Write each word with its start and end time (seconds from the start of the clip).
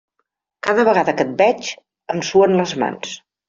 Cada 0.67 0.85
vegada 0.87 1.15
que 1.21 1.27
et 1.27 1.37
veig 1.43 1.71
em 2.17 2.27
suen 2.33 2.61
les 2.61 2.77
mans. 2.87 3.17